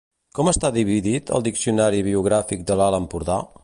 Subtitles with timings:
[0.37, 3.43] Com està dividit el Diccionari biogràfic de l'Alt Empordà?